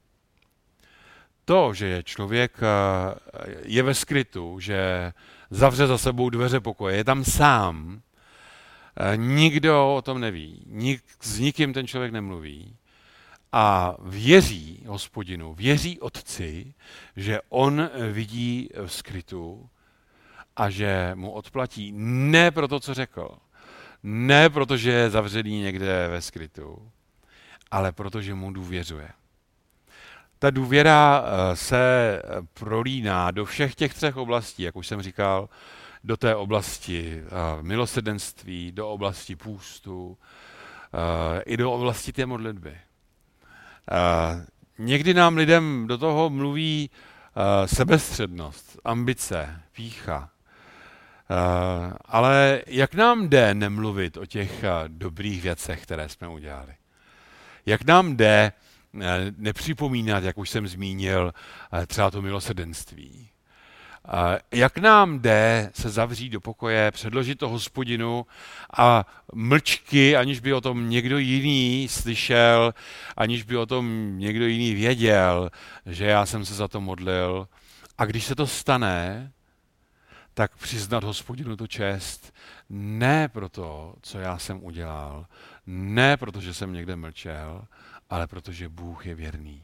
to, 1.45 1.73
že 1.73 2.03
člověk 2.03 2.57
eh, 2.62 3.55
je 3.63 3.83
ve 3.83 3.93
skrytu, 3.93 4.59
že 4.59 5.13
zavře 5.50 5.88
za 5.88 5.97
sebou 5.97 6.29
dveře 6.29 6.59
pokoje, 6.59 6.97
je 6.97 7.03
tam 7.03 7.23
sám, 7.23 8.01
eh, 8.95 9.17
nikdo 9.17 9.95
o 9.95 10.01
tom 10.01 10.19
neví, 10.19 10.63
nik, 10.67 11.03
s 11.21 11.39
nikým 11.39 11.73
ten 11.73 11.88
člověk 11.88 12.12
nemluví 12.12 12.75
a 13.51 13.95
věří 14.00 14.83
hospodinu, 14.88 15.53
věří 15.53 16.00
otci, 16.00 16.73
že 17.15 17.39
on 17.50 17.89
vidí 18.12 18.69
v 18.85 18.93
skrytu 18.93 19.69
a 20.55 20.69
že 20.69 21.12
mu 21.15 21.31
odplatí 21.31 21.91
ne 21.95 22.51
pro 22.51 22.67
to, 22.67 22.79
co 22.79 22.93
řekl, 22.93 23.29
ne 24.03 24.50
protože 24.50 24.91
je 24.91 25.09
zavřený 25.09 25.62
někde 25.62 26.07
ve 26.07 26.21
skrytu, 26.21 26.91
ale 27.71 27.91
protože 27.91 28.33
mu 28.33 28.53
důvěřuje. 28.53 29.09
Ta 30.43 30.50
důvěra 30.50 31.23
eh, 31.25 31.55
se 31.55 32.21
prolíná 32.53 33.31
do 33.31 33.45
všech 33.45 33.75
těch 33.75 33.93
třech 33.93 34.17
oblastí, 34.17 34.63
jak 34.63 34.75
už 34.75 34.88
jsem 34.88 35.01
říkal, 35.01 35.50
do 36.03 36.17
té 36.17 36.35
oblasti 36.35 37.23
eh, 37.25 37.29
milosrdenství, 37.62 38.71
do 38.71 38.89
oblasti 38.89 39.35
půstu, 39.35 40.17
eh, 40.93 41.41
i 41.41 41.57
do 41.57 41.71
oblasti 41.71 42.13
té 42.13 42.25
modlitby. 42.25 42.77
Někdy 44.77 45.13
nám 45.13 45.38
lidem 45.38 45.88
do 45.88 45.97
toho 45.97 46.29
mluví 46.29 46.89
sebestřednost, 47.65 48.79
ambice, 48.85 49.62
pícha. 49.71 50.29
Ale 52.05 52.62
jak 52.67 52.93
nám 52.93 53.29
jde 53.29 53.53
nemluvit 53.53 54.17
o 54.17 54.25
těch 54.25 54.63
dobrých 54.88 55.41
věcech, 55.41 55.83
které 55.83 56.09
jsme 56.09 56.27
udělali? 56.27 56.73
Jak 57.65 57.85
nám 57.85 58.15
jde 58.15 58.51
eh, 58.55 58.62
nepřipomínat, 59.38 60.23
jak 60.23 60.38
už 60.38 60.50
jsem 60.50 60.67
zmínil, 60.67 61.33
eh, 61.73 61.88
třeba 61.88 62.12
to 62.12 62.21
milosrdenství? 62.21 63.29
Jak 64.51 64.77
nám 64.77 65.19
jde 65.19 65.71
se 65.73 65.89
zavřít 65.89 66.29
do 66.29 66.41
pokoje, 66.41 66.91
předložit 66.91 67.35
to 67.35 67.50
hospodinu 67.50 68.25
a 68.77 69.05
mlčky, 69.33 70.17
aniž 70.17 70.39
by 70.39 70.53
o 70.53 70.62
tom 70.62 70.89
někdo 70.89 71.17
jiný 71.17 71.88
slyšel, 71.88 72.73
aniž 73.17 73.43
by 73.43 73.57
o 73.57 73.65
tom 73.65 74.13
někdo 74.17 74.47
jiný 74.47 74.73
věděl, 74.73 75.50
že 75.85 76.05
já 76.05 76.25
jsem 76.25 76.45
se 76.45 76.53
za 76.53 76.67
to 76.67 76.81
modlil. 76.81 77.47
A 77.97 78.05
když 78.05 78.25
se 78.25 78.35
to 78.35 78.47
stane, 78.47 79.31
tak 80.33 80.55
přiznat 80.55 81.03
hospodinu 81.03 81.55
tu 81.57 81.67
čest. 81.67 82.33
Ne 82.69 83.27
proto, 83.27 83.95
co 84.01 84.19
já 84.19 84.38
jsem 84.38 84.63
udělal, 84.63 85.25
ne 85.67 86.17
protože 86.17 86.53
jsem 86.53 86.73
někde 86.73 86.95
mlčel, 86.95 87.65
ale 88.13 88.27
protože 88.27 88.70
Bůh 88.70 89.05
je 89.05 89.15
věrný. 89.15 89.63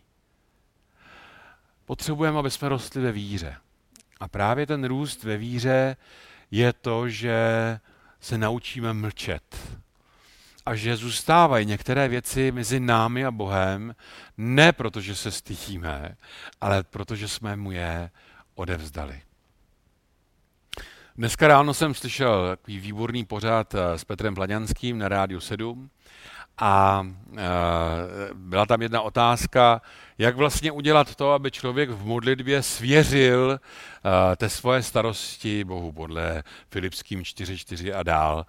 Potřebujeme, 1.85 2.39
aby 2.39 2.51
jsme 2.51 2.69
rostli 2.69 3.01
ve 3.01 3.11
víře. 3.11 3.55
A 4.19 4.27
právě 4.27 4.67
ten 4.67 4.83
růst 4.83 5.23
ve 5.23 5.37
víře 5.37 5.97
je 6.51 6.73
to, 6.73 7.09
že 7.09 7.39
se 8.19 8.37
naučíme 8.37 8.93
mlčet. 8.93 9.77
A 10.65 10.75
že 10.75 10.95
zůstávají 10.95 11.65
některé 11.65 12.07
věci 12.07 12.51
mezi 12.51 12.79
námi 12.79 13.25
a 13.25 13.31
Bohem, 13.31 13.95
ne 14.37 14.71
protože 14.71 15.15
se 15.15 15.31
stydíme, 15.31 16.15
ale 16.61 16.83
protože 16.83 17.27
jsme 17.27 17.55
mu 17.55 17.71
je 17.71 18.11
odevzdali. 18.55 19.21
Dneska 21.15 21.47
ráno 21.47 21.73
jsem 21.73 21.93
slyšel 21.93 22.49
takový 22.49 22.79
výborný 22.79 23.25
pořád 23.25 23.75
eh, 23.75 23.97
s 23.97 24.03
Petrem 24.03 24.35
Plaňanským 24.35 24.97
na 24.97 25.07
Rádiu 25.07 25.39
7 25.39 25.89
a 26.59 27.07
eh, 27.37 27.39
byla 28.33 28.65
tam 28.65 28.81
jedna 28.81 29.01
otázka, 29.01 29.81
jak 30.17 30.35
vlastně 30.35 30.71
udělat 30.71 31.15
to, 31.15 31.31
aby 31.31 31.51
člověk 31.51 31.89
v 31.89 32.05
modlitbě 32.05 32.63
svěřil 32.63 33.59
té 34.37 34.49
svoje 34.49 34.83
starosti 34.83 35.63
Bohu 35.63 35.91
podle 35.91 36.43
Filipským 36.69 37.21
4.4 37.21 37.97
a 37.99 38.03
dál 38.03 38.45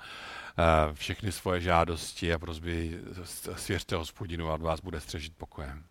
všechny 0.93 1.33
svoje 1.33 1.61
žádosti 1.61 2.33
a 2.33 2.38
prozby 2.38 3.00
svěřte 3.57 3.97
hospodinu 3.97 4.50
a 4.50 4.57
vás 4.57 4.81
bude 4.81 5.00
střežit 5.00 5.33
pokojem. 5.37 5.85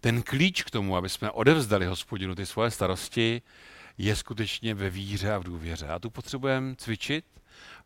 Ten 0.00 0.22
klíč 0.22 0.62
k 0.62 0.70
tomu, 0.70 0.96
aby 0.96 1.08
jsme 1.08 1.30
odevzdali 1.30 1.86
hospodinu 1.86 2.34
ty 2.34 2.46
svoje 2.46 2.70
starosti, 2.70 3.42
je 3.98 4.16
skutečně 4.16 4.74
ve 4.74 4.90
víře 4.90 5.32
a 5.32 5.38
v 5.38 5.44
důvěře. 5.44 5.88
A 5.88 5.98
tu 5.98 6.10
potřebujeme 6.10 6.74
cvičit, 6.76 7.24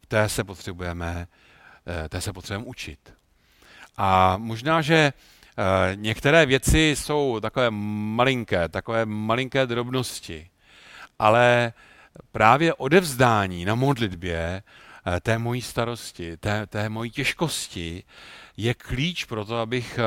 té 0.09 0.29
se 0.29 0.45
potřebujeme, 0.45 1.27
té 2.09 2.21
se 2.21 2.33
potřebujeme 2.33 2.67
učit. 2.67 3.22
A 3.97 4.37
možná, 4.37 4.83
že 4.83 4.95
eh, 4.95 5.97
některé 5.97 6.47
věci 6.47 6.95
jsou 6.99 7.41
takové 7.41 7.71
malinké, 7.71 8.69
takové 8.69 9.07
malinké 9.07 9.67
drobnosti, 9.67 10.51
ale 11.19 11.73
právě 12.33 12.75
odevzdání 12.75 13.65
na 13.65 13.75
modlitbě 13.75 14.63
eh, 15.07 15.21
té 15.21 15.39
mojí 15.39 15.63
starosti, 15.63 16.37
té, 16.37 16.67
té 16.67 16.89
mojí 16.89 17.11
těžkosti 17.11 18.05
je 18.57 18.75
klíč 18.75 19.25
pro 19.25 19.45
to, 19.45 19.59
abych 19.59 19.99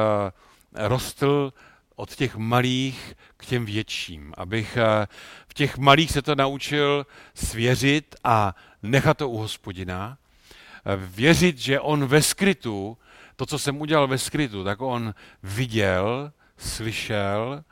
rostl 0.73 1.53
od 1.95 2.15
těch 2.15 2.35
malých 2.35 3.13
k 3.37 3.45
těm 3.45 3.65
větším, 3.65 4.33
abych 4.37 4.77
eh, 4.77 5.07
v 5.47 5.53
těch 5.53 5.77
malých 5.77 6.11
se 6.11 6.21
to 6.21 6.35
naučil 6.35 7.05
svěřit 7.33 8.15
a 8.23 8.55
nechat 8.83 9.17
to 9.17 9.29
u 9.29 9.37
hospodina, 9.37 10.17
eh, 10.17 10.95
věřit, 10.95 11.57
že 11.57 11.79
on 11.79 12.05
ve 12.05 12.21
skrytu, 12.21 12.97
to, 13.35 13.45
co 13.45 13.59
jsem 13.59 13.81
udělal 13.81 14.07
ve 14.07 14.17
skrytu, 14.17 14.63
tak 14.63 14.81
on 14.81 15.13
viděl, 15.43 16.31
slyšel 16.57 17.63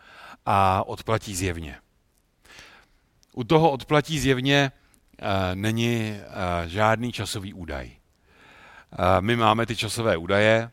a 0.46 0.88
odplatí 0.88 1.36
zjevně. 1.36 1.78
U 3.34 3.44
toho 3.44 3.72
odplatí 3.72 4.20
zjevně 4.20 4.72
uh, 5.22 5.28
není 5.56 6.18
uh, 6.18 6.70
žádný 6.70 7.12
časový 7.12 7.54
údaj. 7.54 7.86
Uh, 7.88 9.06
my 9.20 9.36
máme 9.36 9.66
ty 9.66 9.76
časové 9.76 10.18
údaje, 10.18 10.72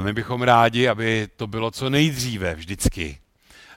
my 0.00 0.12
bychom 0.12 0.42
rádi, 0.42 0.88
aby 0.88 1.28
to 1.36 1.46
bylo 1.46 1.70
co 1.70 1.90
nejdříve 1.90 2.54
vždycky. 2.54 3.18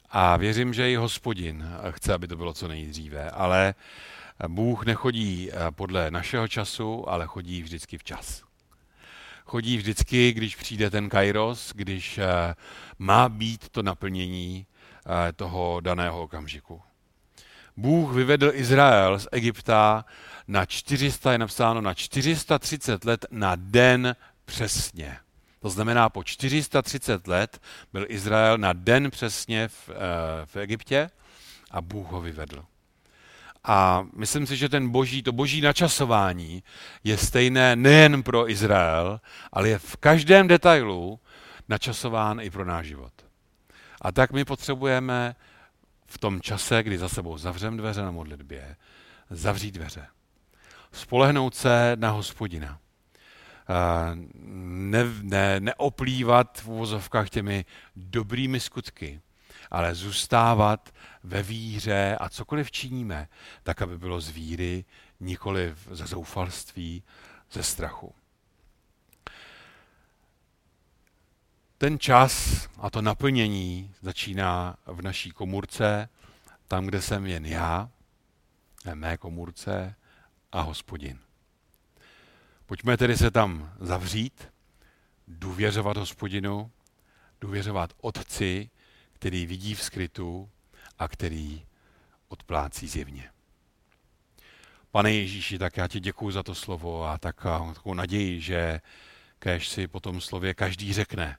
A 0.09 0.37
věřím, 0.37 0.73
že 0.73 0.91
i 0.91 0.95
hospodin 0.95 1.69
chce, 1.91 2.13
aby 2.13 2.27
to 2.27 2.37
bylo 2.37 2.53
co 2.53 2.67
nejdříve. 2.67 3.29
Ale 3.29 3.73
Bůh 4.47 4.85
nechodí 4.85 5.49
eh, 5.51 5.71
podle 5.71 6.11
našeho 6.11 6.47
času, 6.47 7.09
ale 7.09 7.27
chodí 7.27 7.61
vždycky 7.61 7.97
včas. 7.97 8.46
Chodí 9.47 9.77
vždycky, 9.77 10.31
když 10.31 10.55
přijde 10.55 10.89
ten 10.89 11.09
kairos, 11.09 11.71
když 11.75 12.17
eh, 12.17 12.55
má 12.99 13.29
být 13.29 13.69
to 13.69 13.83
naplnění 13.83 14.65
eh, 14.65 15.33
toho 15.33 15.79
daného 15.79 16.21
okamžiku. 16.21 16.81
Bůh 17.77 18.13
vyvedl 18.13 18.51
Izrael 18.53 19.19
z 19.19 19.27
Egypta 19.31 20.05
na 20.47 20.65
400, 20.65 21.31
je 21.31 21.37
napsáno 21.37 21.81
na 21.81 21.93
430 21.93 23.05
let 23.05 23.25
na 23.31 23.55
den 23.55 24.15
přesně. 24.45 25.17
To 25.59 25.69
znamená, 25.69 26.09
po 26.09 26.23
430 26.23 27.27
let 27.27 27.61
byl 27.93 28.05
Izrael 28.09 28.57
na 28.57 28.73
den 28.73 29.11
přesně 29.11 29.67
v, 29.67 29.89
eh, 29.89 29.93
v 30.45 30.55
Egyptě 30.55 31.09
a 31.71 31.81
Bůh 31.81 32.11
ho 32.11 32.21
vyvedl. 32.21 32.65
A 33.67 34.05
myslím 34.15 34.47
si, 34.47 34.57
že 34.57 34.69
ten 34.69 34.89
boží, 34.89 35.23
to 35.23 35.31
boží 35.31 35.61
načasování 35.61 36.63
je 37.03 37.17
stejné 37.17 37.75
nejen 37.75 38.23
pro 38.23 38.49
Izrael, 38.51 39.21
ale 39.51 39.69
je 39.69 39.79
v 39.79 39.95
každém 39.95 40.47
detailu 40.47 41.19
načasován 41.69 42.41
i 42.41 42.49
pro 42.49 42.65
náš 42.65 42.85
život. 42.85 43.13
A 44.01 44.11
tak 44.11 44.31
my 44.31 44.45
potřebujeme 44.45 45.35
v 46.05 46.17
tom 46.17 46.41
čase, 46.41 46.83
kdy 46.83 46.97
za 46.97 47.09
sebou 47.09 47.37
zavřem 47.37 47.77
dveře 47.77 48.01
na 48.01 48.11
modlitbě, 48.11 48.75
zavřít 49.29 49.71
dveře. 49.71 50.07
Spolehnout 50.91 51.55
se 51.55 51.95
na 51.99 52.09
hospodina 52.09 52.79
ne, 54.63 55.03
ne, 55.21 55.59
neoplývat 55.59 56.61
v 56.61 56.67
uvozovkách 56.67 57.29
těmi 57.29 57.65
dobrými 57.95 58.59
skutky, 58.59 59.21
ale 59.71 59.95
zůstávat 59.95 60.93
ve 61.23 61.43
víře 61.43 62.17
a 62.19 62.29
cokoliv 62.29 62.71
činíme, 62.71 63.27
tak, 63.63 63.81
aby 63.81 63.97
bylo 63.97 64.21
z 64.21 64.29
víry, 64.29 64.85
nikoli 65.19 65.75
ze 65.91 66.07
zoufalství, 66.07 67.03
ze 67.51 67.63
strachu. 67.63 68.15
Ten 71.77 71.99
čas 71.99 72.67
a 72.77 72.89
to 72.89 73.01
naplnění 73.01 73.93
začíná 74.01 74.75
v 74.85 75.01
naší 75.01 75.31
komůrce, 75.31 76.09
tam, 76.67 76.85
kde 76.85 77.01
jsem 77.01 77.25
jen 77.25 77.45
já, 77.45 77.89
mé 78.93 79.17
komůrce 79.17 79.95
a 80.51 80.61
hospodin. 80.61 81.19
Pojďme 82.65 82.97
tedy 82.97 83.17
se 83.17 83.31
tam 83.31 83.73
zavřít, 83.79 84.47
důvěřovat 85.27 85.97
hospodinu, 85.97 86.71
důvěřovat 87.41 87.93
otci, 88.01 88.69
který 89.19 89.45
vidí 89.45 89.75
v 89.75 89.83
skrytu 89.83 90.49
a 90.99 91.07
který 91.07 91.65
odplácí 92.27 92.87
zjevně. 92.87 93.29
Pane 94.91 95.11
Ježíši, 95.11 95.59
tak 95.59 95.77
já 95.77 95.87
ti 95.87 95.99
děkuji 95.99 96.31
za 96.31 96.43
to 96.43 96.55
slovo 96.55 97.05
a 97.05 97.17
tak, 97.17 97.35
takovou 97.73 97.93
naději, 97.93 98.41
že 98.41 98.81
kež 99.39 99.67
si 99.67 99.87
po 99.87 99.99
tom 99.99 100.21
slově 100.21 100.53
každý 100.53 100.93
řekne, 100.93 101.37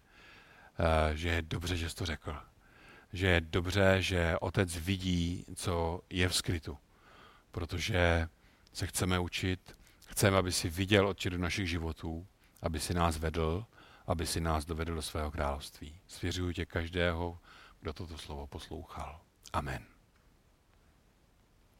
eh, 0.78 1.16
že 1.16 1.28
je 1.28 1.42
dobře, 1.42 1.76
že 1.76 1.90
jsi 1.90 1.96
to 1.96 2.06
řekl. 2.06 2.36
Že 3.12 3.26
je 3.26 3.40
dobře, 3.40 3.96
že 4.02 4.38
otec 4.40 4.76
vidí, 4.76 5.44
co 5.54 6.00
je 6.10 6.28
v 6.28 6.36
skrytu. 6.36 6.78
Protože 7.50 8.28
se 8.72 8.86
chceme 8.86 9.18
učit, 9.18 9.78
Chceme, 10.08 10.36
aby 10.36 10.52
si 10.52 10.68
viděl 10.68 11.08
oči 11.08 11.30
do 11.30 11.38
našich 11.38 11.70
životů, 11.70 12.26
aby 12.62 12.80
si 12.80 12.94
nás 12.94 13.18
vedl, 13.18 13.64
aby 14.06 14.26
si 14.26 14.40
nás 14.40 14.64
dovedl 14.64 14.94
do 14.94 15.02
svého 15.02 15.30
království. 15.30 16.00
Svěřuju 16.08 16.52
tě 16.52 16.66
každého, 16.66 17.38
kdo 17.80 17.92
toto 17.92 18.18
slovo 18.18 18.46
poslouchal. 18.46 19.20
Amen. 19.52 19.97